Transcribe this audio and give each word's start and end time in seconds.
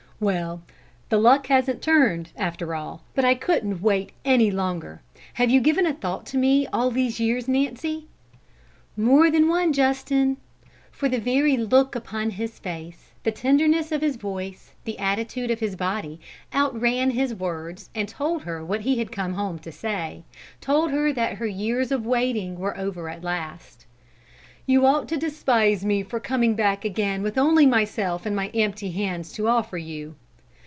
"Well, 0.21 0.61
the 1.09 1.17
luck 1.17 1.47
hasn't 1.47 1.81
turned, 1.81 2.31
after 2.35 2.75
all, 2.75 3.01
but 3.15 3.25
I 3.25 3.33
couldn't 3.33 3.81
wait 3.81 4.11
any 4.23 4.51
longer. 4.51 5.01
Have 5.33 5.49
you 5.49 5.59
given 5.59 5.87
a 5.87 5.95
thought 5.95 6.27
to 6.27 6.37
me 6.37 6.67
all 6.67 6.91
these 6.91 7.19
years, 7.19 7.47
Nancy?" 7.47 8.05
"More 8.95 9.31
than 9.31 9.47
one, 9.47 9.73
Justin"; 9.73 10.37
for 10.91 11.09
the 11.09 11.17
very 11.19 11.57
look 11.57 11.95
upon 11.95 12.29
his 12.29 12.59
face, 12.59 13.13
the 13.23 13.31
tenderness 13.31 13.91
of 13.91 14.01
his 14.01 14.15
voice, 14.15 14.73
the 14.83 14.99
attitude 14.99 15.49
of 15.49 15.59
his 15.59 15.75
body, 15.75 16.19
outran 16.53 17.09
his 17.09 17.33
words 17.33 17.89
and 17.95 18.07
told 18.07 18.43
her 18.43 18.63
what 18.63 18.81
he 18.81 18.99
had 18.99 19.11
come 19.11 19.33
home 19.33 19.57
to 19.57 19.71
say, 19.71 20.21
told 20.59 20.91
her 20.91 21.11
that 21.11 21.37
her 21.37 21.47
years 21.47 21.91
of 21.91 22.05
waiting 22.05 22.59
were 22.59 22.77
over 22.77 23.09
at 23.09 23.23
last. 23.23 23.87
"You 24.67 24.85
ought 24.85 25.09
to 25.09 25.17
despise 25.17 25.83
me 25.83 26.03
for 26.03 26.19
coming 26.21 26.53
back 26.55 26.85
again 26.85 27.23
with 27.23 27.37
only 27.37 27.65
myself 27.65 28.27
and 28.27 28.35
my 28.35 28.47
empty 28.49 28.91
hands 28.91 29.33
to 29.33 29.47
offer 29.49 29.77
you." 29.77 30.15